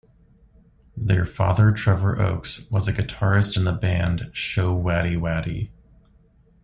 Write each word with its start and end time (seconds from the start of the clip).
Their 0.97 1.27
father 1.27 1.71
Trevor 1.71 2.19
Oakes 2.19 2.63
was 2.71 2.87
a 2.87 2.91
guitarist 2.91 3.55
in 3.55 3.65
the 3.65 3.71
band 3.71 4.31
Showaddywaddy. 4.33 5.69